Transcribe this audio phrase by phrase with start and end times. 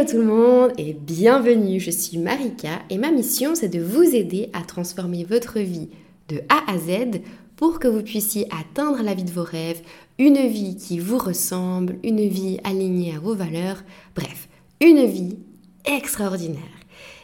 [0.00, 4.02] Hello tout le monde et bienvenue, je suis Marika et ma mission c'est de vous
[4.02, 5.90] aider à transformer votre vie
[6.28, 7.20] de A à Z
[7.54, 9.82] pour que vous puissiez atteindre la vie de vos rêves,
[10.18, 13.82] une vie qui vous ressemble, une vie alignée à vos valeurs,
[14.16, 14.48] bref,
[14.80, 15.36] une vie
[15.84, 16.62] extraordinaire.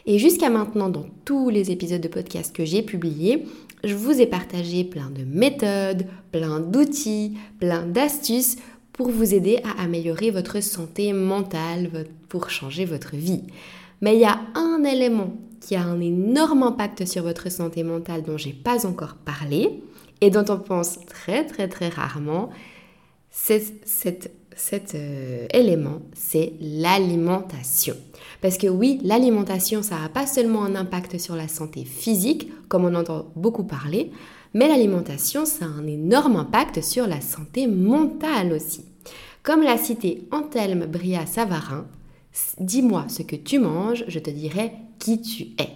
[0.05, 3.47] Et jusqu'à maintenant, dans tous les épisodes de podcast que j'ai publiés,
[3.83, 8.57] je vous ai partagé plein de méthodes, plein d'outils, plein d'astuces
[8.97, 13.43] pour vous aider à améliorer votre santé mentale, pour changer votre vie.
[14.01, 18.23] Mais il y a un élément qui a un énorme impact sur votre santé mentale
[18.23, 19.81] dont j'ai pas encore parlé
[20.19, 22.49] et dont on pense très très très rarement.
[23.29, 27.95] Cet, euh, élément, c'est l'alimentation.
[28.41, 32.85] Parce que oui, l'alimentation, ça n'a pas seulement un impact sur la santé physique, comme
[32.85, 34.11] on entend beaucoup parler,
[34.57, 38.85] mais l'alimentation, ça a un énorme impact sur la santé mentale aussi.
[39.43, 41.85] Comme l'a cité Anthelme Bria Savarin,
[42.59, 45.69] dis-moi ce que tu manges, je te dirai qui tu es.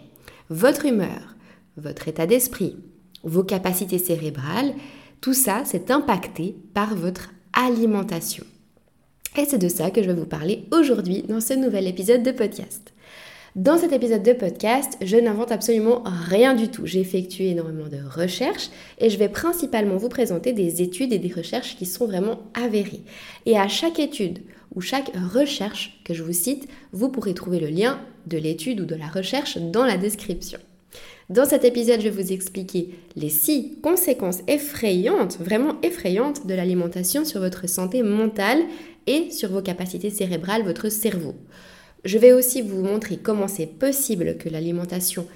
[0.49, 1.35] Votre humeur,
[1.77, 2.75] votre état d'esprit,
[3.23, 4.73] vos capacités cérébrales,
[5.21, 8.45] tout ça, c'est impacté par votre alimentation.
[9.37, 12.31] Et c'est de ça que je vais vous parler aujourd'hui dans ce nouvel épisode de
[12.31, 12.91] podcast.
[13.57, 16.85] Dans cet épisode de podcast, je n'invente absolument rien du tout.
[16.85, 21.33] J'ai effectué énormément de recherches et je vais principalement vous présenter des études et des
[21.33, 23.01] recherches qui sont vraiment avérées.
[23.45, 24.39] Et à chaque étude
[24.73, 28.85] ou chaque recherche que je vous cite, vous pourrez trouver le lien de l'étude ou
[28.85, 30.59] de la recherche dans la description.
[31.29, 37.25] Dans cet épisode, je vais vous expliquer les six conséquences effrayantes, vraiment effrayantes de l'alimentation
[37.25, 38.61] sur votre santé mentale
[39.07, 41.35] et sur vos capacités cérébrales, votre cerveau.
[42.03, 45.27] Je vais aussi vous montrer comment c'est possible que l'alimentation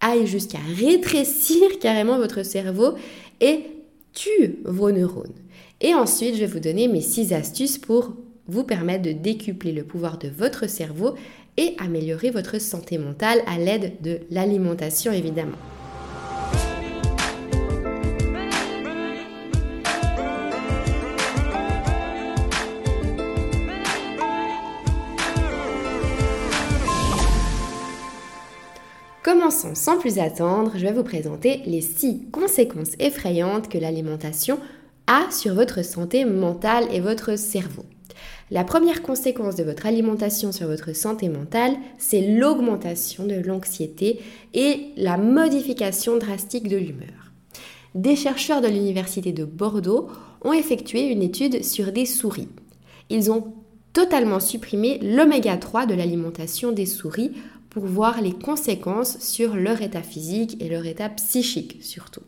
[0.00, 2.94] aille jusqu'à rétrécir carrément votre cerveau
[3.40, 3.64] et
[4.12, 5.34] tue vos neurones.
[5.80, 8.14] Et ensuite, je vais vous donner mes six astuces pour
[8.46, 11.14] vous permettre de décupler le pouvoir de votre cerveau
[11.56, 15.58] et améliorer votre santé mentale à l'aide de l'alimentation évidemment.
[29.50, 34.58] Sans plus attendre, je vais vous présenter les 6 conséquences effrayantes que l'alimentation
[35.06, 37.84] a sur votre santé mentale et votre cerveau.
[38.50, 44.20] La première conséquence de votre alimentation sur votre santé mentale, c'est l'augmentation de l'anxiété
[44.52, 47.32] et la modification drastique de l'humeur.
[47.94, 50.08] Des chercheurs de l'Université de Bordeaux
[50.42, 52.48] ont effectué une étude sur des souris.
[53.08, 53.54] Ils ont
[53.94, 57.32] totalement supprimé l'oméga 3 de l'alimentation des souris
[57.70, 62.22] pour voir les conséquences sur leur état physique et leur état psychique surtout.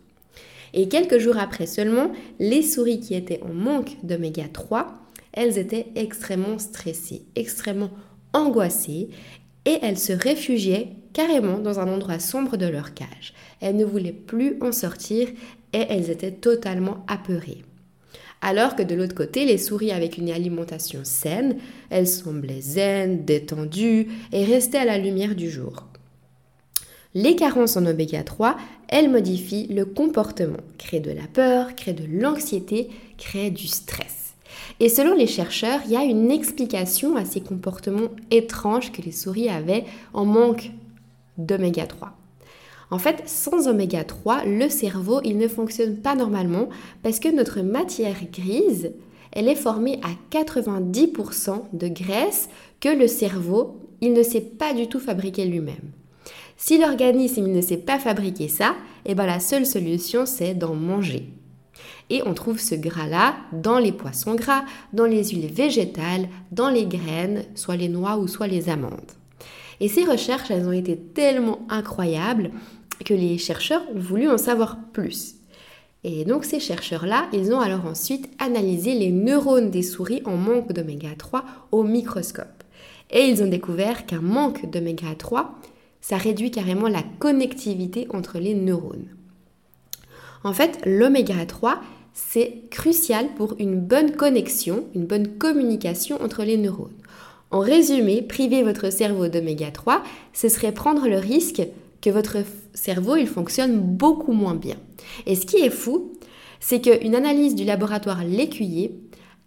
[0.72, 4.86] Et quelques jours après seulement, les souris qui étaient en manque d'oméga 3,
[5.32, 7.90] elles étaient extrêmement stressées, extrêmement
[8.32, 9.08] angoissées
[9.64, 13.34] et elles se réfugiaient carrément dans un endroit sombre de leur cage.
[13.60, 15.28] Elles ne voulaient plus en sortir
[15.72, 17.62] et elles étaient totalement apeurées.
[18.42, 21.58] Alors que de l'autre côté, les souris avec une alimentation saine,
[21.90, 25.84] elles semblaient zen, détendues et restaient à la lumière du jour.
[27.14, 28.56] Les carences en oméga 3,
[28.88, 34.34] elles modifient le comportement, créent de la peur, créent de l'anxiété, créent du stress.
[34.78, 39.12] Et selon les chercheurs, il y a une explication à ces comportements étranges que les
[39.12, 39.84] souris avaient
[40.14, 40.70] en manque
[41.36, 42.19] d'oméga 3.
[42.90, 46.68] En fait, sans oméga 3, le cerveau, il ne fonctionne pas normalement
[47.02, 48.92] parce que notre matière grise,
[49.32, 52.48] elle est formée à 90% de graisse
[52.80, 55.92] que le cerveau, il ne sait pas du tout fabriquer lui-même.
[56.56, 58.74] Si l'organisme ne sait pas fabriquer ça,
[59.06, 61.30] eh ben la seule solution c'est d'en manger.
[62.10, 66.86] Et on trouve ce gras-là dans les poissons gras, dans les huiles végétales, dans les
[66.86, 69.12] graines, soit les noix ou soit les amandes.
[69.78, 72.50] Et ces recherches, elles ont été tellement incroyables
[73.04, 75.34] que les chercheurs ont voulu en savoir plus.
[76.02, 80.72] Et donc ces chercheurs-là, ils ont alors ensuite analysé les neurones des souris en manque
[80.72, 82.64] d'oméga 3 au microscope.
[83.10, 85.58] Et ils ont découvert qu'un manque d'oméga 3,
[86.00, 89.08] ça réduit carrément la connectivité entre les neurones.
[90.42, 91.80] En fait, l'oméga 3,
[92.14, 96.96] c'est crucial pour une bonne connexion, une bonne communication entre les neurones.
[97.50, 101.62] En résumé, priver votre cerveau d'oméga 3, ce serait prendre le risque
[102.00, 102.38] que votre
[102.74, 104.76] cerveau, il fonctionne beaucoup moins bien.
[105.26, 106.12] Et ce qui est fou,
[106.60, 108.94] c'est qu'une analyse du laboratoire L'Écuyer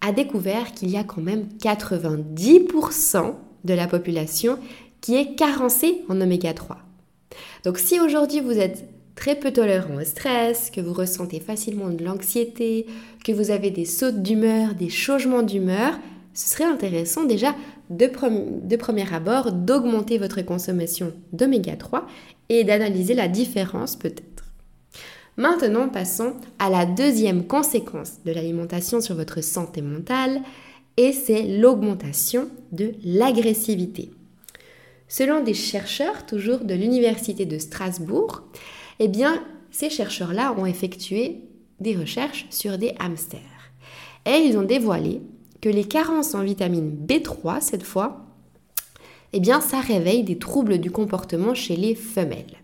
[0.01, 3.33] a découvert qu'il y a quand même 90%
[3.63, 4.57] de la population
[5.01, 6.77] qui est carencée en oméga 3.
[7.63, 8.85] Donc si aujourd'hui vous êtes
[9.15, 12.87] très peu tolérant au stress, que vous ressentez facilement de l'anxiété,
[13.23, 15.93] que vous avez des sautes d'humeur, des changements d'humeur,
[16.33, 17.55] ce serait intéressant déjà
[17.89, 18.09] de,
[18.67, 22.07] de premier abord d'augmenter votre consommation d'oméga 3
[22.49, 24.45] et d'analyser la différence peut-être.
[25.37, 30.41] Maintenant, passons à la deuxième conséquence de l'alimentation sur votre santé mentale,
[30.97, 34.11] et c'est l'augmentation de l'agressivité.
[35.07, 38.43] Selon des chercheurs, toujours de l'Université de Strasbourg,
[38.99, 41.41] eh bien, ces chercheurs-là ont effectué
[41.79, 43.39] des recherches sur des hamsters.
[44.25, 45.21] Et ils ont dévoilé
[45.61, 48.22] que les carences en vitamine B3, cette fois,
[49.33, 52.59] eh bien, ça réveille des troubles du comportement chez les femelles.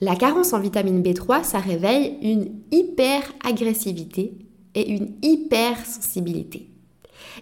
[0.00, 4.32] La carence en vitamine B3, ça réveille une hyper-agressivité
[4.74, 6.68] et une hypersensibilité.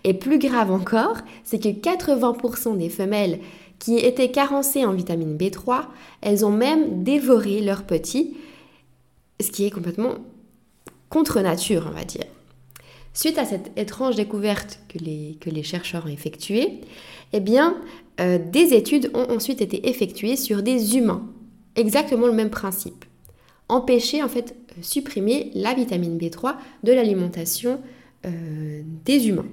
[0.04, 3.38] Et plus grave encore, c'est que 80% des femelles
[3.78, 5.84] qui étaient carencées en vitamine B3,
[6.20, 8.36] elles ont même dévoré leurs petits,
[9.40, 10.16] ce qui est complètement
[11.08, 12.26] contre nature, on va dire.
[13.14, 16.80] Suite à cette étrange découverte que les, que les chercheurs ont effectuée,
[17.32, 17.76] eh bien,
[18.20, 21.26] euh, des études ont ensuite été effectuées sur des humains.
[21.76, 23.04] Exactement le même principe.
[23.68, 27.80] Empêcher, en fait, euh, supprimer la vitamine B3 de l'alimentation
[28.26, 29.46] euh, des humains.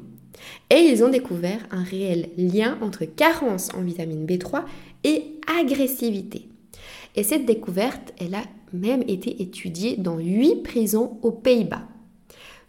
[0.69, 4.63] Et ils ont découvert un réel lien entre carence en vitamine B3
[5.03, 5.23] et
[5.59, 6.49] agressivité.
[7.15, 8.43] Et cette découverte, elle a
[8.73, 11.83] même été étudiée dans 8 prisons aux Pays-Bas.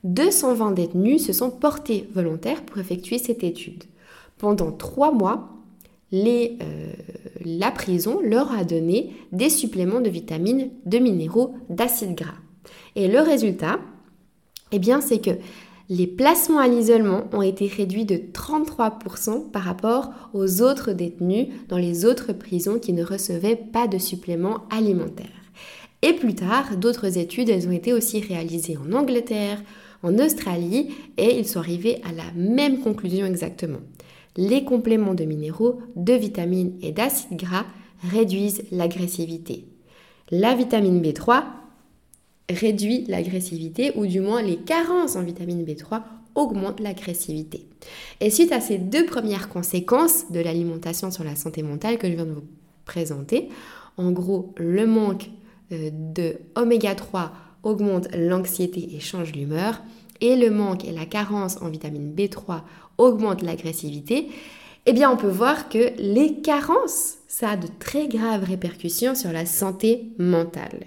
[0.05, 3.85] 220 détenus se sont portés volontaires pour effectuer cette étude.
[4.39, 5.58] Pendant 3 mois,
[6.13, 6.93] euh,
[7.45, 12.39] la prison leur a donné des suppléments de vitamines, de minéraux, d'acides gras.
[12.97, 13.79] Et le résultat,
[14.73, 15.39] eh bien, c'est que
[15.91, 21.79] les placements à l'isolement ont été réduits de 33% par rapport aux autres détenus dans
[21.79, 25.27] les autres prisons qui ne recevaient pas de suppléments alimentaires.
[26.03, 29.63] Et plus tard, d'autres études elles ont été aussi réalisées en Angleterre,
[30.03, 33.81] en Australie, et ils sont arrivés à la même conclusion exactement.
[34.39, 37.67] Les compléments de minéraux, de vitamines et d'acides gras
[38.09, 39.65] réduisent l'agressivité.
[40.31, 41.43] La vitamine B3
[42.49, 46.03] réduit l'agressivité ou du moins les carences en vitamine B3
[46.37, 47.67] augmentent l'agressivité.
[48.21, 52.15] Et suite à ces deux premières conséquences de l'alimentation sur la santé mentale que je
[52.15, 52.47] viens de vous
[52.85, 53.49] présenter,
[53.97, 55.31] en gros le manque
[55.73, 57.33] euh, de oméga 3
[57.65, 59.83] augmente l'anxiété et change l'humeur,
[60.21, 62.63] et le manque et la carence en vitamine B3
[62.99, 64.29] augmentent l'agressivité,
[64.87, 69.33] eh bien on peut voir que les carences, ça a de très graves répercussions sur
[69.33, 70.87] la santé mentale.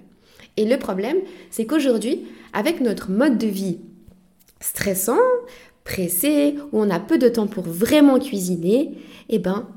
[0.57, 1.17] Et le problème,
[1.49, 3.79] c'est qu'aujourd'hui, avec notre mode de vie
[4.59, 5.17] stressant,
[5.83, 8.91] pressé, où on a peu de temps pour vraiment cuisiner,
[9.29, 9.67] eh ben,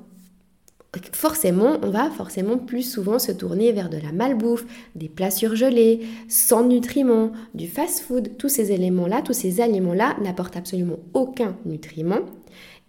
[1.12, 4.64] forcément, on va forcément plus souvent se tourner vers de la malbouffe,
[4.94, 8.36] des plats surgelés, sans nutriments, du fast-food.
[8.38, 12.20] Tous ces éléments-là, tous ces aliments-là n'apportent absolument aucun nutriment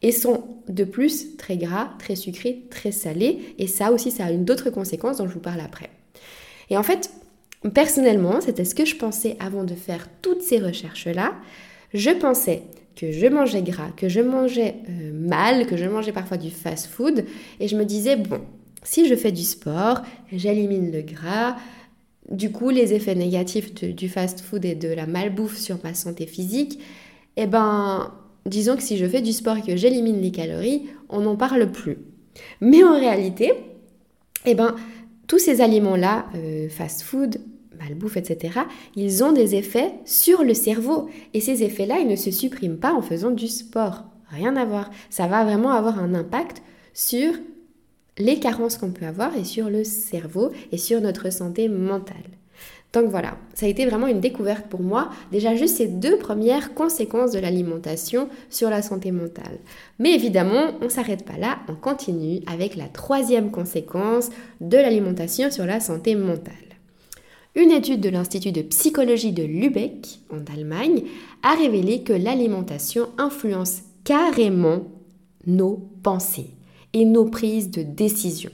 [0.01, 3.55] et sont de plus très gras, très sucrés, très salés.
[3.57, 5.89] Et ça aussi, ça a une d'autres conséquences dont je vous parle après.
[6.69, 7.09] Et en fait,
[7.73, 11.33] Personnellement, c'était ce que je pensais avant de faire toutes ces recherches-là.
[11.93, 12.63] Je pensais
[12.95, 17.25] que je mangeais gras, que je mangeais euh, mal, que je mangeais parfois du fast-food.
[17.59, 18.41] Et je me disais, bon,
[18.83, 20.01] si je fais du sport,
[20.31, 21.57] j'élimine le gras.
[22.29, 26.79] Du coup, les effets négatifs du fast-food et de la malbouffe sur ma santé physique,
[27.37, 28.13] eh ben,
[28.45, 31.71] disons que si je fais du sport et que j'élimine les calories, on n'en parle
[31.71, 31.97] plus.
[32.61, 33.53] Mais en réalité,
[34.45, 34.75] eh ben,
[35.27, 37.37] tous ces aliments-là, euh, fast-food,
[37.79, 38.59] malbouffe, etc.,
[38.95, 41.09] ils ont des effets sur le cerveau.
[41.33, 44.05] Et ces effets-là, ils ne se suppriment pas en faisant du sport.
[44.29, 44.89] Rien à voir.
[45.09, 46.61] Ça va vraiment avoir un impact
[46.93, 47.33] sur
[48.17, 52.15] les carences qu'on peut avoir et sur le cerveau et sur notre santé mentale.
[52.95, 56.73] Donc voilà, ça a été vraiment une découverte pour moi, déjà juste ces deux premières
[56.73, 59.59] conséquences de l'alimentation sur la santé mentale.
[59.99, 64.29] Mais évidemment, on ne s'arrête pas là, on continue avec la troisième conséquence
[64.61, 66.64] de l'alimentation sur la santé mentale.
[67.55, 71.03] Une étude de l'Institut de psychologie de Lübeck, en Allemagne,
[71.41, 74.83] a révélé que l'alimentation influence carrément
[75.47, 76.49] nos pensées
[76.91, 78.51] et nos prises de décision.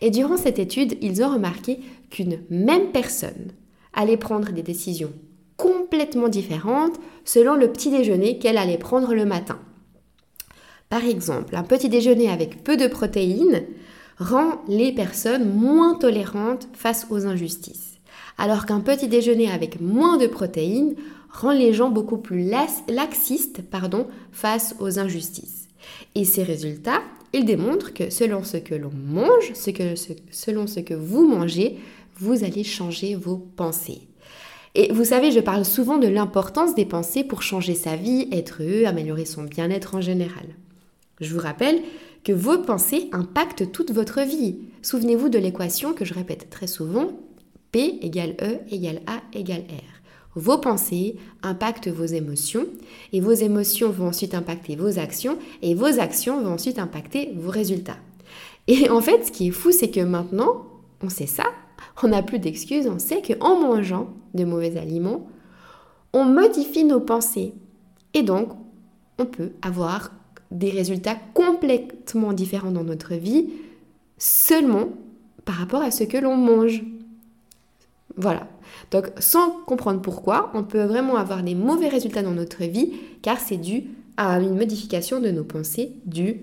[0.00, 3.52] Et durant cette étude, ils ont remarqué qu'une même personne
[3.92, 5.12] allait prendre des décisions
[5.58, 9.58] complètement différentes selon le petit déjeuner qu'elle allait prendre le matin.
[10.88, 13.64] Par exemple, un petit déjeuner avec peu de protéines
[14.18, 17.93] rend les personnes moins tolérantes face aux injustices
[18.38, 20.94] alors qu'un petit déjeuner avec moins de protéines
[21.30, 22.48] rend les gens beaucoup plus
[22.88, 23.62] laxistes
[24.32, 25.68] face aux injustices.
[26.14, 31.26] Et ces résultats, ils démontrent que selon ce que l'on mange, selon ce que vous
[31.26, 31.78] mangez,
[32.16, 34.02] vous allez changer vos pensées.
[34.76, 38.62] Et vous savez, je parle souvent de l'importance des pensées pour changer sa vie, être
[38.62, 40.46] heureux, améliorer son bien-être en général.
[41.20, 41.80] Je vous rappelle
[42.24, 44.56] que vos pensées impactent toute votre vie.
[44.82, 47.12] Souvenez-vous de l'équation que je répète très souvent,
[47.74, 50.36] P égale E égale A égale R.
[50.36, 52.66] Vos pensées impactent vos émotions
[53.12, 57.50] et vos émotions vont ensuite impacter vos actions et vos actions vont ensuite impacter vos
[57.50, 57.96] résultats.
[58.68, 60.68] Et en fait, ce qui est fou, c'est que maintenant,
[61.02, 61.46] on sait ça,
[62.00, 65.26] on n'a plus d'excuses, on sait qu'en mangeant de mauvais aliments,
[66.12, 67.54] on modifie nos pensées.
[68.14, 68.50] Et donc,
[69.18, 70.12] on peut avoir
[70.52, 73.48] des résultats complètement différents dans notre vie
[74.16, 74.90] seulement
[75.44, 76.84] par rapport à ce que l'on mange.
[78.16, 78.48] Voilà.
[78.90, 82.92] Donc sans comprendre pourquoi, on peut vraiment avoir des mauvais résultats dans notre vie
[83.22, 83.84] car c'est dû
[84.16, 86.40] à une modification de nos pensées due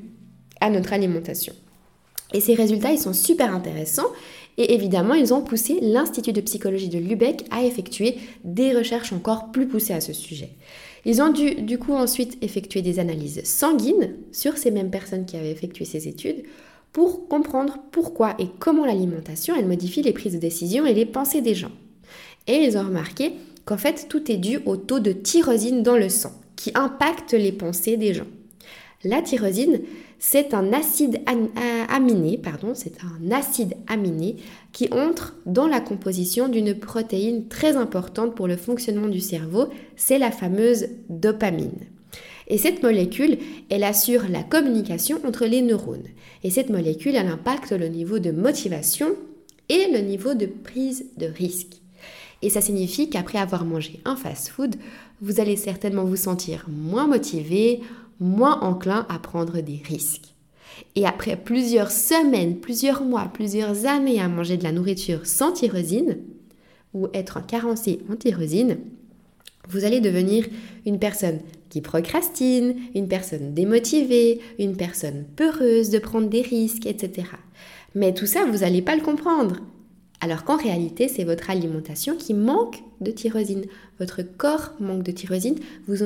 [0.59, 1.53] à notre alimentation.
[2.33, 4.07] Et ces résultats, ils sont super intéressants
[4.57, 9.51] et évidemment, ils ont poussé l'Institut de psychologie de Lübeck à effectuer des recherches encore
[9.51, 10.49] plus poussées à ce sujet.
[11.05, 15.35] Ils ont dû du coup ensuite effectuer des analyses sanguines sur ces mêmes personnes qui
[15.35, 16.43] avaient effectué ces études
[16.93, 21.41] pour comprendre pourquoi et comment l'alimentation elle modifie les prises de décision et les pensées
[21.41, 21.71] des gens.
[22.47, 23.33] Et ils ont remarqué
[23.65, 27.51] qu'en fait tout est dû au taux de tyrosine dans le sang qui impacte les
[27.51, 28.27] pensées des gens.
[29.03, 29.81] La tyrosine,
[30.19, 31.21] c'est un acide
[31.89, 34.35] aminé, pardon, c'est un acide aminé
[34.71, 40.19] qui entre dans la composition d'une protéine très importante pour le fonctionnement du cerveau, c'est
[40.19, 41.90] la fameuse dopamine.
[42.51, 43.37] Et cette molécule,
[43.69, 46.09] elle assure la communication entre les neurones.
[46.43, 49.15] Et cette molécule, elle impacte le niveau de motivation
[49.69, 51.81] et le niveau de prise de risque.
[52.41, 54.75] Et ça signifie qu'après avoir mangé un fast-food,
[55.21, 57.79] vous allez certainement vous sentir moins motivé,
[58.19, 60.35] moins enclin à prendre des risques.
[60.97, 66.17] Et après plusieurs semaines, plusieurs mois, plusieurs années à manger de la nourriture sans tyrosine,
[66.93, 68.77] ou être carencé en tyrosine,
[69.69, 70.45] vous allez devenir
[70.85, 71.39] une personne
[71.71, 77.27] qui procrastine, une personne démotivée, une personne peureuse de prendre des risques, etc.
[77.95, 79.55] Mais tout ça, vous n'allez pas le comprendre
[80.23, 83.65] alors qu'en réalité, c'est votre alimentation qui manque de tyrosine.
[83.99, 86.03] Votre corps manque de tyrosine, vous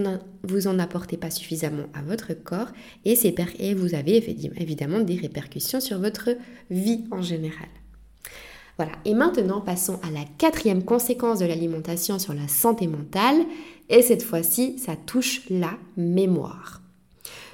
[0.68, 2.70] en, apportez pas suffisamment à votre corps
[3.04, 3.16] et,
[3.60, 4.18] et vous avez
[4.58, 6.30] évidemment des répercussions sur votre
[6.70, 7.68] vie en général.
[8.78, 13.38] Voilà, et maintenant passons à la quatrième conséquence de l'alimentation sur la santé mentale,
[13.90, 16.82] et cette fois-ci, ça touche la mémoire.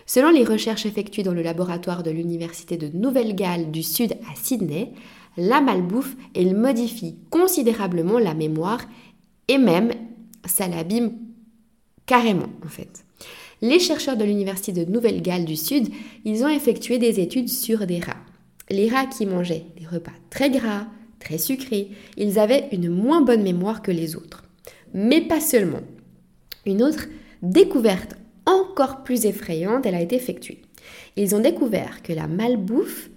[0.08, 4.92] Selon les recherches effectuées dans le laboratoire de l'Université de Nouvelle-Galles du Sud à Sydney,
[5.38, 8.82] la malbouffe, elle modifie considérablement la mémoire
[9.48, 9.92] et même
[10.46, 11.14] ça l'abîme
[12.06, 13.06] carrément en fait.
[13.62, 15.88] Les chercheurs de l'Université de Nouvelle-Galles du Sud,
[16.26, 18.18] ils ont effectué des études sur des rats.
[18.70, 20.88] Les rats qui mangeaient des repas très gras,
[21.22, 24.44] très sucrés, ils avaient une moins bonne mémoire que les autres.
[24.94, 25.82] Mais pas seulement.
[26.66, 27.06] Une autre
[27.42, 30.62] découverte encore plus effrayante, elle a été effectuée.
[31.16, 33.10] Ils ont découvert que la malbouffe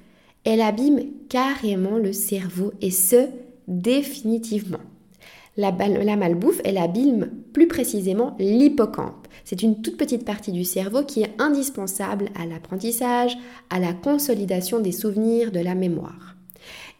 [0.44, 3.28] elle abîme carrément le cerveau et ce,
[3.66, 4.80] définitivement.
[5.56, 9.26] La, la, malbouffe, elle abîme plus précisément l'hippocampe.
[9.44, 13.38] C'est une toute petite partie du cerveau qui est indispensable à l'apprentissage,
[13.70, 16.34] à la consolidation des souvenirs, de la mémoire.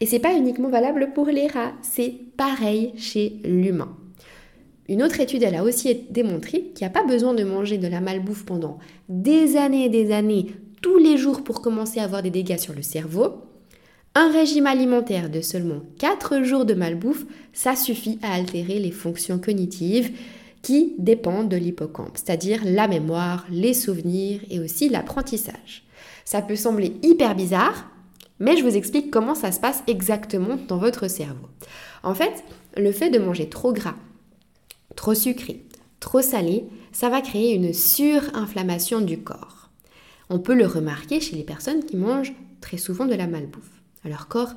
[0.01, 3.97] Et c'est pas uniquement valable pour les rats, c'est pareil chez l'humain.
[4.89, 7.89] Une autre étude, elle a aussi démontré qu'il n'y a pas besoin de manger de
[7.89, 10.47] la malbouffe pendant des années et des années
[10.83, 13.45] tous les jours pour commencer à avoir des dégâts sur le cerveau,
[14.15, 17.25] un régime alimentaire de seulement 4 jours de malbouffe,
[17.55, 20.13] ça suffit à altérer les fonctions cognitives
[20.61, 25.85] qui dépendent de l'hippocampe, c'est-à-dire la mémoire, les souvenirs et aussi l'apprentissage.
[26.25, 27.91] Ça peut sembler hyper bizarre,
[28.41, 31.49] mais je vous explique comment ça se passe exactement dans votre cerveau.
[32.03, 32.45] En fait,
[32.77, 33.97] le fait de manger trop gras,
[34.97, 35.65] trop sucré,
[36.01, 39.71] trop salé, ça va créer une surinflammation du corps.
[40.31, 43.83] On peut le remarquer chez les personnes qui mangent très souvent de la malbouffe.
[44.05, 44.55] Leur corps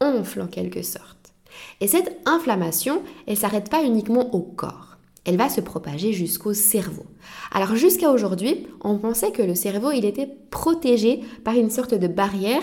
[0.00, 1.32] enfle en quelque sorte.
[1.80, 4.96] Et cette inflammation, elle ne s'arrête pas uniquement au corps.
[5.24, 7.06] Elle va se propager jusqu'au cerveau.
[7.50, 12.08] Alors jusqu'à aujourd'hui, on pensait que le cerveau, il était protégé par une sorte de
[12.08, 12.62] barrière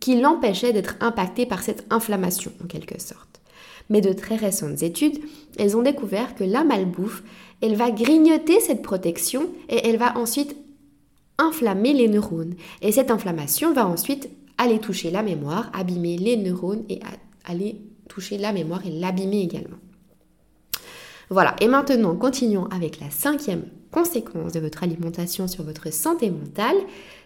[0.00, 3.40] qui l'empêchait d'être impacté par cette inflammation en quelque sorte.
[3.90, 5.20] Mais de très récentes études,
[5.58, 7.22] elles ont découvert que la malbouffe,
[7.60, 10.56] elle va grignoter cette protection et elle va ensuite
[11.38, 12.54] inflammer les neurones.
[12.80, 17.00] Et cette inflammation va ensuite aller toucher la mémoire, abîmer les neurones et
[17.44, 17.76] aller
[18.08, 19.78] toucher la mémoire et l'abîmer également.
[21.32, 26.76] Voilà, et maintenant continuons avec la cinquième conséquence de votre alimentation sur votre santé mentale,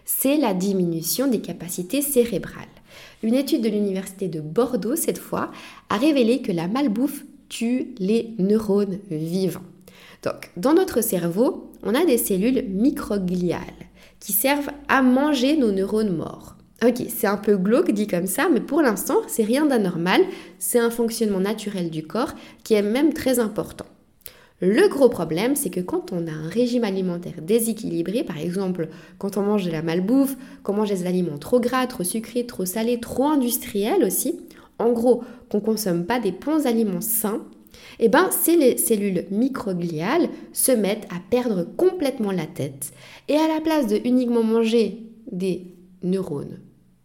[0.05, 2.69] c'est la diminution des capacités cérébrales.
[3.21, 5.51] Une étude de l'université de Bordeaux, cette fois,
[5.89, 9.59] a révélé que la malbouffe tue les neurones vivants.
[10.23, 13.59] Donc, dans notre cerveau, on a des cellules microgliales
[14.21, 16.55] qui servent à manger nos neurones morts.
[16.81, 20.21] Ok, c'est un peu glauque dit comme ça, mais pour l'instant, c'est rien d'anormal,
[20.59, 22.31] c'est un fonctionnement naturel du corps
[22.63, 23.85] qui est même très important.
[24.59, 28.87] Le gros problème, c'est que quand on a un régime alimentaire déséquilibré, par exemple
[29.19, 32.65] quand on mange de la malbouffe, qu'on mange des aliments trop gras, trop sucrés, trop
[32.65, 34.39] salés, trop industriels aussi,
[34.79, 37.43] en gros qu'on consomme pas des bons aliments sains,
[37.99, 42.91] eh ben, ces cellules microgliales se mettent à perdre complètement la tête
[43.27, 45.67] et à la place de uniquement manger des
[46.01, 46.59] neurones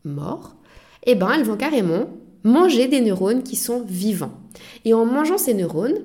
[0.04, 0.56] morts,
[1.04, 2.08] eh ben, elles vont carrément
[2.44, 4.38] manger des neurones qui sont vivants.
[4.84, 5.98] Et en mangeant ces neurones,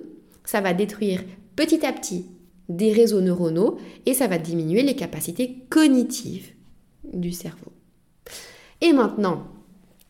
[0.44, 1.24] ça va détruire
[1.58, 2.28] petit à petit
[2.70, 6.52] des réseaux neuronaux et ça va diminuer les capacités cognitives
[7.14, 7.72] du cerveau.
[8.80, 9.44] Et maintenant,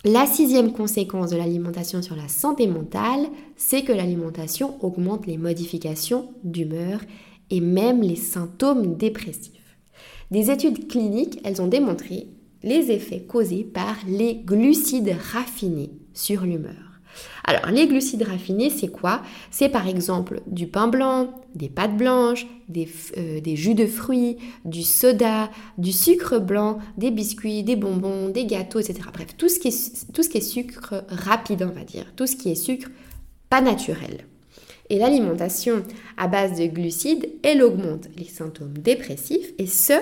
[0.03, 6.29] la sixième conséquence de l'alimentation sur la santé mentale, c'est que l'alimentation augmente les modifications
[6.43, 7.01] d'humeur
[7.49, 9.77] et même les symptômes dépressifs.
[10.29, 12.27] Des études cliniques, elles ont démontré
[12.63, 16.86] les effets causés par les glucides raffinés sur l'humeur.
[17.43, 19.21] Alors, les glucides raffinés, c'est quoi?
[19.51, 22.45] C'est par exemple du pain blanc, des pâtes blanches,
[23.17, 28.45] euh, des, jus de fruits, du soda, du sucre blanc, des biscuits, des bonbons, des
[28.45, 28.99] gâteaux, etc.
[29.13, 32.05] Bref, tout ce qui est, tout ce qui est sucre rapide, on va dire.
[32.15, 32.89] Tout ce qui est sucre
[33.49, 34.25] pas naturel.
[34.89, 35.83] Et l'alimentation
[36.17, 39.93] à base de glucides, elle augmente les symptômes dépressifs et ce,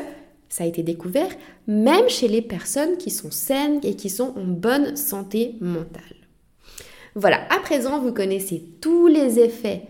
[0.49, 1.29] ça a été découvert
[1.67, 6.14] même chez les personnes qui sont saines et qui sont en bonne santé mentale.
[7.15, 9.83] Voilà, à présent, vous connaissez tous les effets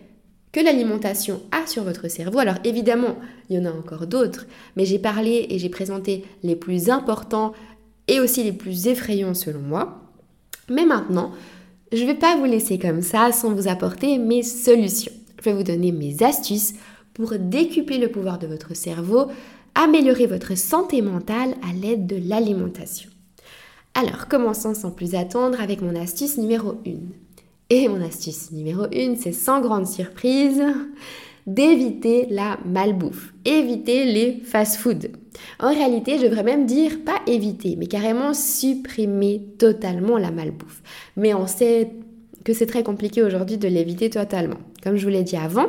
[0.52, 2.38] que l'alimentation a sur votre cerveau.
[2.38, 3.18] Alors évidemment,
[3.50, 7.54] il y en a encore d'autres, mais j'ai parlé et j'ai présenté les plus importants
[8.08, 10.02] et aussi les plus effrayants selon moi.
[10.70, 11.32] Mais maintenant,
[11.92, 15.12] je ne vais pas vous laisser comme ça sans vous apporter mes solutions.
[15.40, 16.76] Je vais vous donner mes astuces
[17.14, 19.28] pour décupler le pouvoir de votre cerveau,
[19.74, 23.10] améliorer votre santé mentale à l'aide de l'alimentation.
[23.98, 26.92] Alors, commençons sans plus attendre avec mon astuce numéro 1.
[27.70, 30.62] Et mon astuce numéro 1, c'est sans grande surprise,
[31.48, 35.08] d'éviter la malbouffe, éviter les fast-foods.
[35.62, 40.84] En réalité, je devrais même dire pas éviter, mais carrément supprimer totalement la malbouffe.
[41.16, 41.92] Mais on sait
[42.44, 44.60] que c'est très compliqué aujourd'hui de l'éviter totalement.
[44.84, 45.68] Comme je vous l'ai dit avant,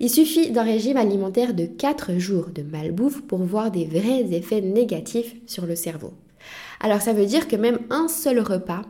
[0.00, 4.62] il suffit d'un régime alimentaire de 4 jours de malbouffe pour voir des vrais effets
[4.62, 6.12] négatifs sur le cerveau.
[6.82, 8.82] Alors ça veut dire que même un seul repas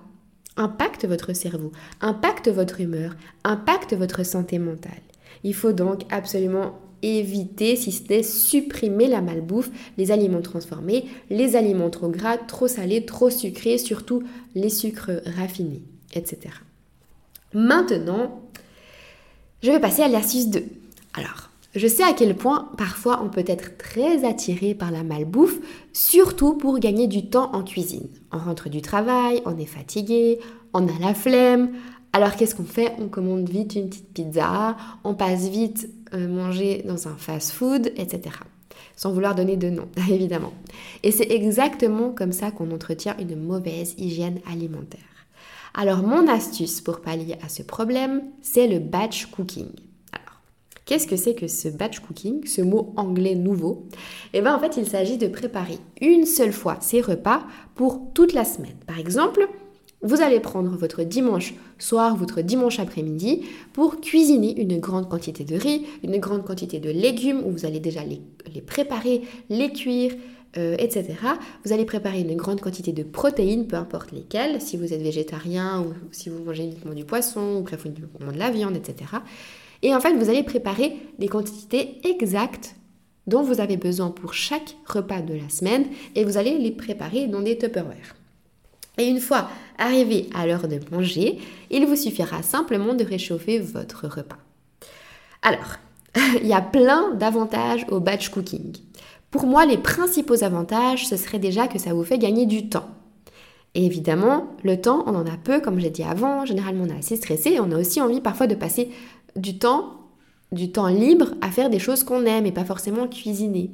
[0.56, 5.02] impacte votre cerveau, impacte votre humeur, impacte votre santé mentale.
[5.44, 11.56] Il faut donc absolument éviter, si ce n'est supprimer la malbouffe, les aliments transformés, les
[11.56, 14.22] aliments trop gras, trop salés, trop sucrés, surtout
[14.54, 15.82] les sucres raffinés,
[16.14, 16.54] etc.
[17.52, 18.40] Maintenant,
[19.62, 20.64] je vais passer à l'astuce 2.
[21.14, 25.58] Alors, je sais à quel point parfois on peut être très attiré par la malbouffe,
[25.94, 28.08] surtout pour gagner du temps en cuisine.
[28.30, 30.38] On rentre du travail, on est fatigué,
[30.74, 31.72] on a la flemme.
[32.12, 32.92] Alors qu'est-ce qu'on fait?
[32.98, 38.36] On commande vite une petite pizza, on passe vite euh, manger dans un fast-food, etc.
[38.94, 40.52] Sans vouloir donner de nom, évidemment.
[41.02, 45.00] Et c'est exactement comme ça qu'on entretient une mauvaise hygiène alimentaire.
[45.72, 49.70] Alors mon astuce pour pallier à ce problème, c'est le batch cooking.
[50.84, 53.86] Qu'est-ce que c'est que ce batch cooking, ce mot anglais nouveau?
[54.32, 57.42] Eh bien en fait il s'agit de préparer une seule fois ces repas
[57.74, 58.76] pour toute la semaine.
[58.86, 59.48] Par exemple,
[60.02, 63.42] vous allez prendre votre dimanche soir, votre dimanche après-midi
[63.72, 67.78] pour cuisiner une grande quantité de riz, une grande quantité de légumes où vous allez
[67.78, 68.20] déjà les,
[68.60, 70.12] préparer, les cuire,
[70.58, 71.14] euh, etc.
[71.64, 75.80] Vous allez préparer une grande quantité de protéines, peu importe lesquelles, si vous êtes végétarien
[75.82, 79.12] ou si vous mangez uniquement du poisson ou bref uniquement de la viande, etc.
[79.82, 82.76] Et en fait, vous allez préparer des quantités exactes
[83.26, 87.26] dont vous avez besoin pour chaque repas de la semaine et vous allez les préparer
[87.26, 88.16] dans des Tupperware.
[88.98, 91.38] Et une fois arrivé à l'heure de manger,
[91.70, 94.38] il vous suffira simplement de réchauffer votre repas.
[95.42, 95.78] Alors,
[96.40, 98.76] il y a plein d'avantages au batch cooking.
[99.30, 102.88] Pour moi, les principaux avantages, ce serait déjà que ça vous fait gagner du temps.
[103.74, 106.98] Et évidemment, le temps, on en a peu, comme j'ai dit avant, généralement on est
[106.98, 108.90] assez stressé on a aussi envie parfois de passer
[109.36, 109.98] du temps,
[110.52, 113.70] du temps libre à faire des choses qu'on aime et pas forcément cuisiner.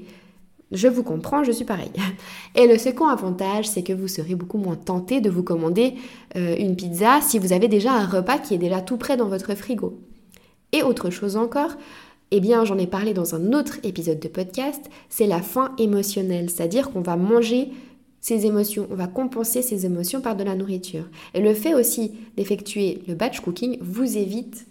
[0.71, 1.91] Je vous comprends, je suis pareil.
[2.55, 5.95] Et le second avantage, c'est que vous serez beaucoup moins tenté de vous commander
[6.37, 9.29] euh, une pizza si vous avez déjà un repas qui est déjà tout prêt dans
[9.29, 9.99] votre frigo.
[10.73, 11.73] Et autre chose encore,
[12.31, 16.51] eh bien j'en ai parlé dans un autre épisode de podcast, c'est la faim émotionnelle,
[16.51, 17.71] c'est-à-dire qu'on va manger
[18.21, 21.09] ses émotions, on va compenser ses émotions par de la nourriture.
[21.33, 24.67] Et le fait aussi d'effectuer le batch cooking vous évite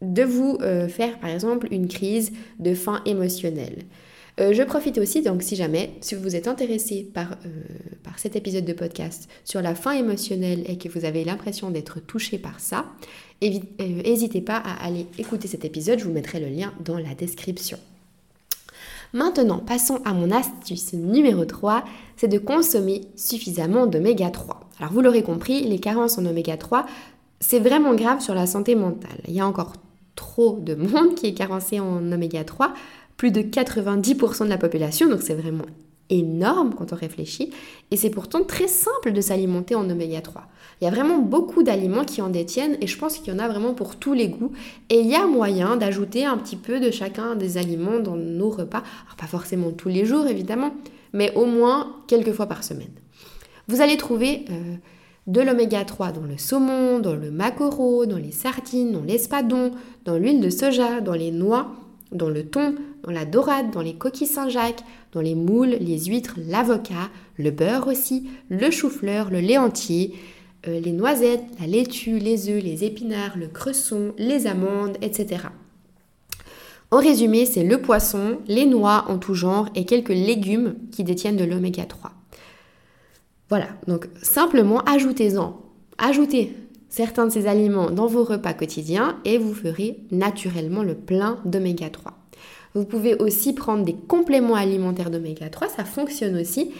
[0.00, 3.84] de vous euh, faire par exemple une crise de faim émotionnelle.
[4.40, 7.48] Euh, je profite aussi, donc si jamais, si vous êtes intéressé par, euh,
[8.02, 12.00] par cet épisode de podcast sur la fin émotionnelle et que vous avez l'impression d'être
[12.00, 12.86] touché par ça,
[13.42, 17.78] n'hésitez pas à aller écouter cet épisode, je vous mettrai le lien dans la description.
[19.12, 21.84] Maintenant, passons à mon astuce numéro 3,
[22.16, 24.60] c'est de consommer suffisamment d'oméga 3.
[24.78, 26.86] Alors vous l'aurez compris, les carences en oméga 3,
[27.40, 29.20] c'est vraiment grave sur la santé mentale.
[29.26, 29.72] Il y a encore
[30.20, 32.74] trop de monde qui est carencé en oméga 3,
[33.16, 35.64] plus de 90% de la population, donc c'est vraiment
[36.10, 37.50] énorme quand on réfléchit,
[37.90, 40.42] et c'est pourtant très simple de s'alimenter en oméga 3.
[40.80, 43.38] Il y a vraiment beaucoup d'aliments qui en détiennent et je pense qu'il y en
[43.38, 44.52] a vraiment pour tous les goûts.
[44.88, 48.48] Et il y a moyen d'ajouter un petit peu de chacun des aliments dans nos
[48.48, 48.82] repas.
[49.18, 50.74] Pas forcément tous les jours évidemment,
[51.12, 52.92] mais au moins quelques fois par semaine.
[53.68, 54.76] Vous allez trouver euh,
[55.26, 59.72] de l'oméga 3 dans le saumon, dans le maquereau, dans les sardines, dans l'espadon,
[60.04, 61.72] dans l'huile de soja, dans les noix,
[62.12, 66.36] dans le thon, dans la dorade, dans les coquilles Saint-Jacques, dans les moules, les huîtres,
[66.48, 70.14] l'avocat, le beurre aussi, le chou-fleur, le lait entier,
[70.66, 75.44] euh, les noisettes, la laitue, les œufs, les épinards, le cresson, les amandes, etc.
[76.90, 81.36] En résumé, c'est le poisson, les noix en tout genre et quelques légumes qui détiennent
[81.36, 82.10] de l'oméga 3.
[83.50, 85.60] Voilà, donc simplement ajoutez-en,
[85.98, 86.54] ajoutez
[86.88, 91.90] certains de ces aliments dans vos repas quotidiens et vous ferez naturellement le plein d'oméga
[91.90, 92.12] 3.
[92.74, 96.70] Vous pouvez aussi prendre des compléments alimentaires d'oméga 3, ça fonctionne aussi.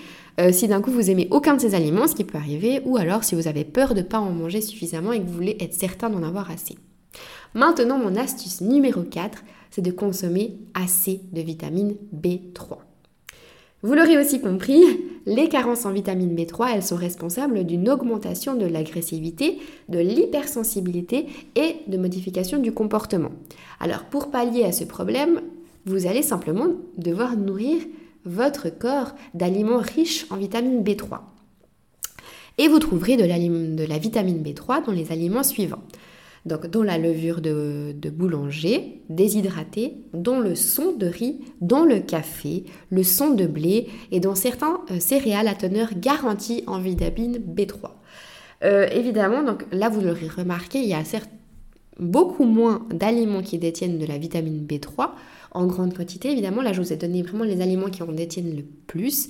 [0.41, 2.97] Euh, si d'un coup vous aimez aucun de ces aliments, ce qui peut arriver, ou
[2.97, 5.57] alors si vous avez peur de ne pas en manger suffisamment et que vous voulez
[5.59, 6.79] être certain d'en avoir assez.
[7.55, 12.77] Maintenant, mon astuce numéro 4, c'est de consommer assez de vitamine B3.
[13.83, 14.85] Vous l'aurez aussi compris,
[15.27, 21.77] les carences en vitamine B3, elles sont responsables d'une augmentation de l'agressivité, de l'hypersensibilité et
[21.87, 23.31] de modification du comportement.
[23.81, 25.43] Alors pour pallier à ce problème,
[25.87, 27.81] vous allez simplement devoir nourrir
[28.25, 31.21] votre corps d'aliments riches en vitamine B3.
[32.59, 35.83] Et vous trouverez de la, vitamine B3 dans les aliments suivants.
[36.47, 42.65] Donc dans la levure de, boulanger déshydratée, dans le son de riz, dans le café,
[42.91, 47.91] le son de blé et dans certains euh, céréales à teneur garantie en vitamine B3.
[48.63, 51.31] Euh, évidemment, donc là vous l'aurez remarqué, il y a certes
[51.99, 55.11] beaucoup moins d'aliments qui détiennent de la vitamine B3
[55.53, 56.31] en grande quantité.
[56.31, 59.29] Évidemment, là, je vous ai donné vraiment les aliments qui en détiennent le plus.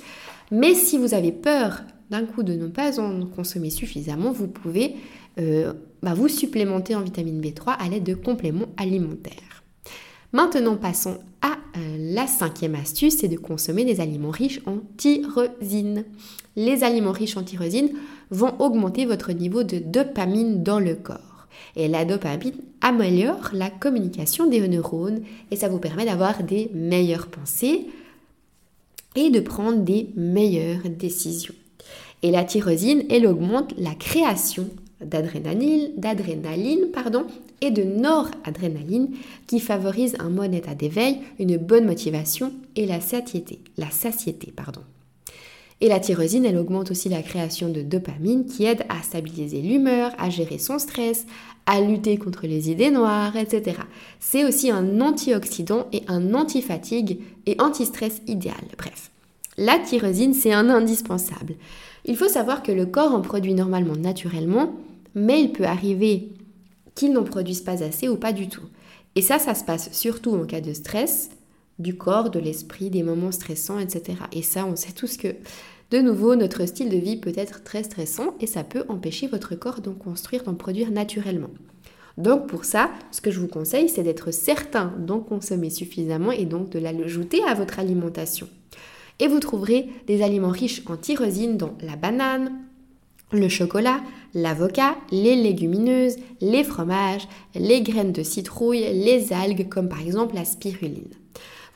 [0.51, 4.97] Mais si vous avez peur d'un coup de ne pas en consommer suffisamment, vous pouvez
[5.39, 9.63] euh, bah, vous supplémenter en vitamine B3 à l'aide de compléments alimentaires.
[10.33, 16.05] Maintenant, passons à euh, la cinquième astuce, c'est de consommer des aliments riches en tyrosine.
[16.57, 17.91] Les aliments riches en tyrosine
[18.31, 21.47] vont augmenter votre niveau de dopamine dans le corps.
[21.77, 27.29] Et la dopamine améliore la communication des neurones et ça vous permet d'avoir des meilleures
[27.29, 27.87] pensées
[29.17, 31.55] et de prendre des meilleures décisions.
[32.23, 34.69] Et la tyrosine, elle augmente la création
[35.01, 35.93] d'adrénaline,
[37.63, 39.11] et de noradrénaline
[39.47, 44.81] qui favorise un bon état d'éveil, une bonne motivation et la satiété, la satiété pardon.
[45.83, 50.13] Et la tyrosine, elle augmente aussi la création de dopamine qui aide à stabiliser l'humeur,
[50.19, 51.25] à gérer son stress,
[51.65, 53.79] à lutter contre les idées noires, etc.
[54.19, 58.61] C'est aussi un antioxydant et un antifatigue et anti-stress idéal.
[58.77, 59.11] Bref,
[59.57, 61.55] la tyrosine, c'est un indispensable.
[62.05, 64.75] Il faut savoir que le corps en produit normalement naturellement,
[65.15, 66.33] mais il peut arriver
[66.95, 68.67] qu'il n'en produise pas assez ou pas du tout.
[69.17, 71.31] Et ça, ça se passe surtout en cas de stress,
[71.79, 74.19] du corps, de l'esprit, des moments stressants, etc.
[74.33, 75.35] Et ça, on sait tous que,
[75.91, 79.57] de nouveau, notre style de vie peut être très stressant et ça peut empêcher votre
[79.57, 81.51] corps d'en construire, d'en produire naturellement.
[82.17, 86.45] Donc pour ça, ce que je vous conseille, c'est d'être certain d'en consommer suffisamment et
[86.45, 88.49] donc de l'ajouter à votre alimentation.
[89.21, 92.53] Et vous trouverez des aliments riches en tyrosine dans la banane,
[93.33, 94.01] le chocolat,
[94.35, 100.45] l'avocat, les légumineuses, les fromages, les graines de citrouille, les algues comme par exemple la
[100.45, 101.13] spiruline.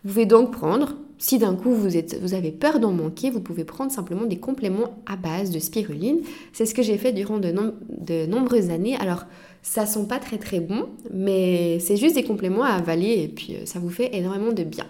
[0.02, 1.96] Vous pouvez donc prendre, si d'un coup vous,
[2.34, 6.20] avez peur d'en manquer, vous pouvez prendre simplement des compléments à base de spiruline.
[6.52, 7.54] C'est ce que j'ai fait durant de,
[7.88, 8.96] de, nombreuses années.
[8.96, 9.24] Alors,
[9.62, 13.54] ça sent pas très très bon, mais c'est juste des compléments à avaler et puis
[13.54, 14.86] euh, ça vous fait énormément de bien.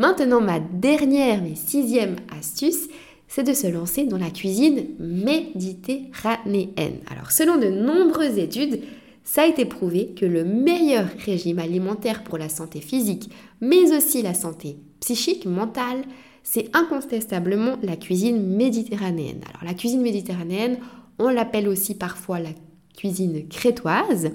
[0.00, 2.88] Maintenant, ma dernière, mais sixième astuce,
[3.28, 7.00] c'est de se lancer dans la cuisine méditerranéenne.
[7.10, 8.80] Alors, selon de nombreuses études,
[9.24, 13.28] ça a été prouvé que le meilleur régime alimentaire pour la santé physique,
[13.60, 16.00] mais aussi la santé psychique, mentale,
[16.44, 19.42] c'est incontestablement la cuisine méditerranéenne.
[19.50, 20.78] Alors la cuisine méditerranéenne,
[21.18, 22.54] on l'appelle aussi parfois la
[22.96, 24.30] cuisine crétoise,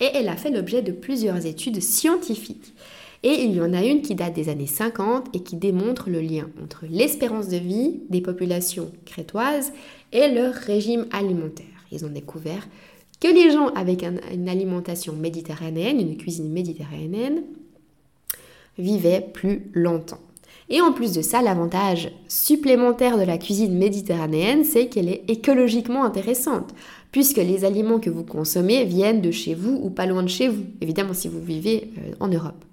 [0.00, 2.74] et elle a fait l'objet de plusieurs études scientifiques.
[3.22, 6.20] Et il y en a une qui date des années 50 et qui démontre le
[6.20, 9.72] lien entre l'espérance de vie des populations crétoises
[10.12, 11.66] et leur régime alimentaire.
[11.92, 12.66] Ils ont découvert
[13.20, 17.42] que les gens avec une alimentation méditerranéenne, une cuisine méditerranéenne,
[18.78, 20.20] vivaient plus longtemps.
[20.68, 26.04] Et en plus de ça, l'avantage supplémentaire de la cuisine méditerranéenne, c'est qu'elle est écologiquement
[26.04, 26.74] intéressante,
[27.12, 30.48] puisque les aliments que vous consommez viennent de chez vous ou pas loin de chez
[30.48, 32.64] vous, évidemment si vous vivez euh, en Europe.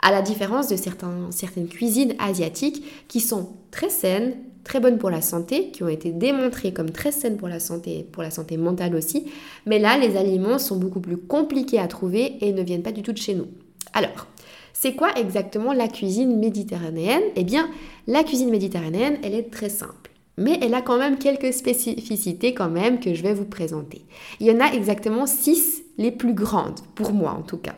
[0.00, 5.22] À la différence de certaines cuisines asiatiques qui sont très saines, très bonnes pour la
[5.22, 8.94] santé, qui ont été démontrées comme très saines pour la santé, pour la santé mentale
[8.94, 9.24] aussi,
[9.66, 13.02] mais là, les aliments sont beaucoup plus compliqués à trouver et ne viennent pas du
[13.02, 13.46] tout de chez nous.
[13.92, 14.28] Alors,
[14.72, 17.22] c'est quoi exactement la cuisine méditerranéenne?
[17.34, 17.68] Eh bien,
[18.06, 20.07] la cuisine méditerranéenne, elle est très simple.
[20.38, 24.02] Mais elle a quand même quelques spécificités quand même que je vais vous présenter.
[24.40, 27.74] Il y en a exactement six les plus grandes, pour moi en tout cas.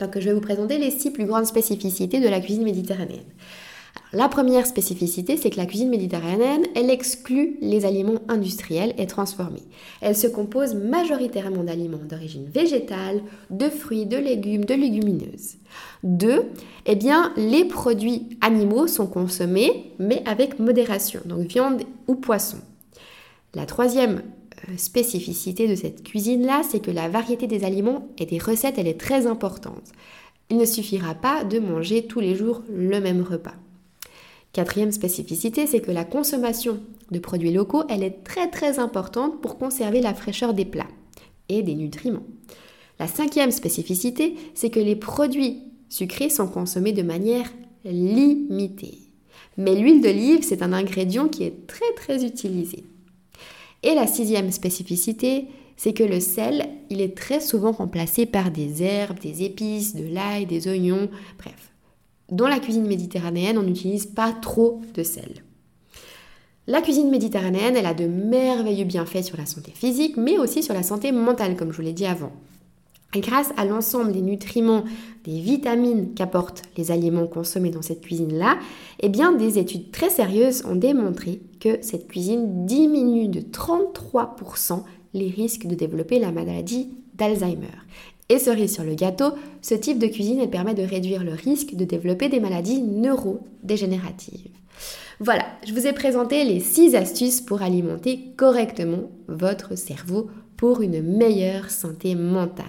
[0.00, 3.24] Donc je vais vous présenter les six plus grandes spécificités de la cuisine méditerranéenne
[4.14, 9.64] la première spécificité, c'est que la cuisine méditerranéenne, elle exclut les aliments industriels et transformés.
[10.00, 15.56] Elle se compose majoritairement d'aliments d'origine végétale, de fruits, de légumes, de légumineuses.
[16.04, 16.44] Deux,
[16.86, 22.58] eh bien, les produits animaux sont consommés, mais avec modération, donc viande ou poisson.
[23.54, 24.22] La troisième
[24.68, 28.86] euh, spécificité de cette cuisine-là, c'est que la variété des aliments et des recettes, elle
[28.86, 29.90] est très importante.
[30.50, 33.54] Il ne suffira pas de manger tous les jours le même repas.
[34.54, 36.78] Quatrième spécificité, c'est que la consommation
[37.10, 40.86] de produits locaux, elle est très très importante pour conserver la fraîcheur des plats
[41.48, 42.22] et des nutriments.
[43.00, 47.52] La cinquième spécificité, c'est que les produits sucrés sont consommés de manière
[47.84, 48.98] limitée.
[49.56, 52.84] Mais l'huile d'olive, c'est un ingrédient qui est très très utilisé.
[53.82, 58.84] Et la sixième spécificité, c'est que le sel, il est très souvent remplacé par des
[58.84, 61.73] herbes, des épices, de l'ail, des oignons, bref,
[62.30, 65.44] dans la cuisine méditerranéenne, on n'utilise pas trop de sel.
[66.66, 70.72] La cuisine méditerranéenne, elle a de merveilleux bienfaits sur la santé physique, mais aussi sur
[70.72, 72.32] la santé mentale, comme je vous l'ai dit avant.
[73.14, 74.84] Grâce à l'ensemble des nutriments,
[75.24, 78.58] des vitamines qu'apportent les aliments consommés dans cette cuisine-là,
[79.00, 84.82] eh bien, des études très sérieuses ont démontré que cette cuisine diminue de 33%
[85.12, 87.68] les risques de développer la maladie d'Alzheimer.
[88.34, 89.26] Et cerise sur le gâteau,
[89.62, 94.50] ce type de cuisine permet de réduire le risque de développer des maladies neurodégénératives.
[95.20, 101.00] Voilà, je vous ai présenté les 6 astuces pour alimenter correctement votre cerveau pour une
[101.00, 102.64] meilleure santé mentale.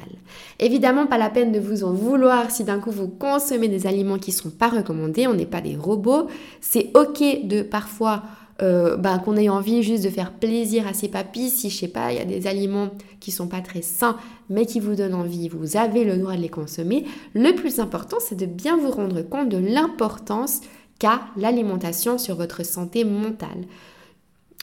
[0.60, 4.19] Évidemment, pas la peine de vous en vouloir si d'un coup vous consommez des aliments
[4.19, 6.28] qui ne sont pas recommandés, on n'est pas des robots.
[6.62, 8.21] C'est ok de parfois
[8.62, 11.88] euh, bah, qu'on ait envie juste de faire plaisir à ses papis, si je sais
[11.89, 12.89] pas, il y a des aliments
[13.20, 14.18] qui sont pas très sains,
[14.50, 17.06] mais qui vous donnent envie, vous avez le droit de les consommer.
[17.34, 20.62] Le plus important, c'est de bien vous rendre compte de l'importance
[21.00, 23.65] qu'a l'alimentation sur votre santé mentale.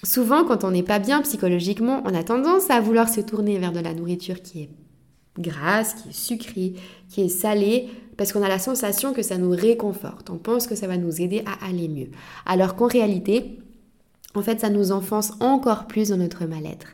[0.04, 3.72] Souvent, quand on n'est pas bien psychologiquement, on a tendance à vouloir se tourner vers
[3.72, 4.70] de la nourriture qui est
[5.38, 6.74] grasse, qui est sucrée,
[7.08, 10.30] qui est salée, parce qu'on a la sensation que ça nous réconforte.
[10.30, 12.08] On pense que ça va nous aider à aller mieux.
[12.46, 13.58] Alors qu'en réalité,
[14.34, 16.88] en fait, ça nous enfonce encore plus dans notre mal-être.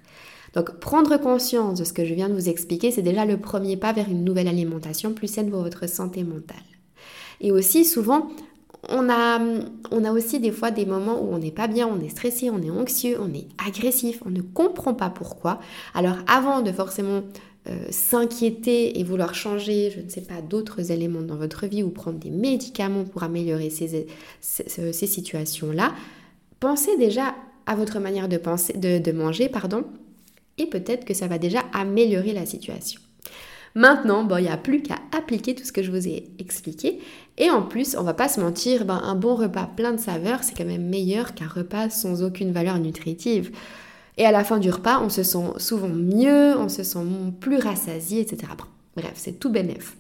[0.55, 3.77] Donc, prendre conscience de ce que je viens de vous expliquer, c'est déjà le premier
[3.77, 6.57] pas vers une nouvelle alimentation plus saine pour votre santé mentale.
[7.41, 8.31] Et aussi, souvent,
[8.89, 9.41] on a,
[9.91, 12.51] on a aussi des fois des moments où on n'est pas bien, on est stressé,
[12.51, 15.61] on est anxieux, on est agressif, on ne comprend pas pourquoi.
[15.95, 17.23] Alors, avant de forcément
[17.69, 21.91] euh, s'inquiéter et vouloir changer, je ne sais pas, d'autres éléments dans votre vie ou
[21.91, 24.07] prendre des médicaments pour améliorer ces,
[24.41, 25.93] ces, ces situations-là,
[26.61, 27.35] pensez déjà
[27.67, 29.85] à votre manière de, manger, pardon,
[30.57, 33.01] et peut-être que ça va déjà améliorer la situation.
[33.75, 37.01] Maintenant, il n'y a plus qu'à appliquer tout ce que je vous ai expliqué.
[37.37, 40.43] Et en plus, on va pas se mentir, ben, un bon repas plein de saveurs,
[40.43, 43.53] c'est quand même meilleur qu'un repas sans aucune valeur nutritive.
[44.17, 46.99] Et à la fin du repas, on se sent souvent mieux, on se sent
[47.41, 48.53] plus rassasié, etc.
[48.97, 49.97] Bref, c'est tout bénéf.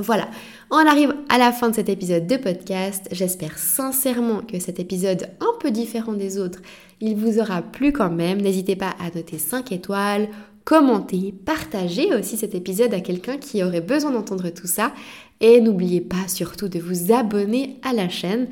[0.00, 0.28] Voilà,
[0.70, 3.08] on arrive à la fin de cet épisode de podcast.
[3.10, 6.60] J'espère sincèrement que cet épisode un peu différent des autres,
[7.00, 8.40] il vous aura plu quand même.
[8.40, 10.28] N'hésitez pas à noter 5 étoiles,
[10.64, 14.92] commenter, partager aussi cet épisode à quelqu'un qui aurait besoin d'entendre tout ça.
[15.40, 18.46] Et n'oubliez pas surtout de vous abonner à la chaîne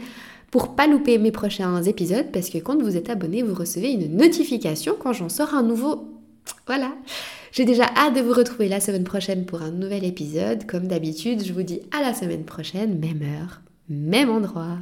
[0.51, 4.17] pour pas louper mes prochains épisodes parce que quand vous êtes abonné, vous recevez une
[4.17, 6.09] notification quand j'en sors un nouveau.
[6.67, 6.93] Voilà.
[7.57, 10.66] J'ai déjà hâte de vous retrouver la semaine prochaine pour un nouvel épisode.
[10.66, 14.79] Comme d'habitude, je vous dis à la semaine prochaine, même heure, même endroit.